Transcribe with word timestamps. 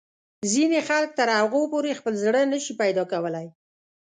ځینې 0.51 0.79
خلک 0.89 1.09
تر 1.19 1.27
هغو 1.39 1.61
پورې 1.71 1.97
خپل 1.99 2.13
زړه 2.25 2.41
نه 2.51 2.59
شي 2.63 2.73
پیدا 2.81 3.03
کولای. 3.11 3.47